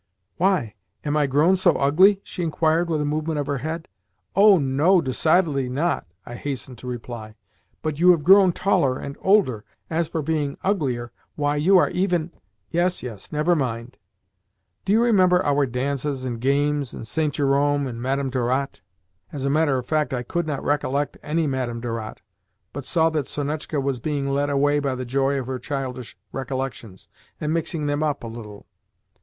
"Why? 0.37 0.73
Am 1.03 1.15
I 1.15 1.27
grown 1.27 1.55
so 1.55 1.73
ugly?" 1.73 2.21
she 2.23 2.41
inquired 2.41 2.89
with 2.89 2.99
a 3.01 3.05
movement 3.05 3.37
of 3.37 3.45
her 3.45 3.59
head. 3.59 3.87
"Oh, 4.35 4.57
no, 4.57 4.99
decidedly 4.99 5.69
not!" 5.69 6.07
I 6.25 6.33
hastened 6.33 6.79
to 6.79 6.87
reply. 6.87 7.35
"But 7.83 7.99
you 7.99 8.09
have 8.09 8.23
grown 8.23 8.51
taller 8.51 8.97
and 8.97 9.15
older. 9.21 9.63
As 9.91 10.07
for 10.07 10.23
being 10.23 10.57
uglier, 10.63 11.11
why, 11.35 11.57
you 11.57 11.77
are 11.77 11.91
even 11.91 12.31
"Yes, 12.71 13.03
yes; 13.03 13.31
never 13.31 13.55
mind. 13.55 13.99
Do 14.85 14.91
you 14.93 15.03
remember 15.03 15.45
our 15.45 15.67
dances 15.67 16.23
and 16.23 16.41
games, 16.41 16.95
and 16.95 17.05
St. 17.07 17.35
Jerome, 17.35 17.85
and 17.85 18.01
Madame 18.01 18.31
Dorat?" 18.31 18.79
(As 19.31 19.43
a 19.45 19.51
matter 19.51 19.77
of 19.77 19.85
fact, 19.85 20.15
I 20.15 20.23
could 20.23 20.47
not 20.47 20.63
recollect 20.63 21.19
any 21.21 21.45
Madame 21.45 21.79
Dorat, 21.79 22.21
but 22.73 22.85
saw 22.85 23.11
that 23.11 23.27
Sonetchka 23.27 23.79
was 23.79 23.99
being 23.99 24.27
led 24.31 24.49
away 24.49 24.79
by 24.79 24.95
the 24.95 25.05
joy 25.05 25.37
of 25.39 25.45
her 25.45 25.59
childish 25.59 26.17
recollections, 26.31 27.07
and 27.39 27.53
mixing 27.53 27.85
them 27.85 28.01
up 28.01 28.23
a 28.23 28.27
little). 28.27 28.65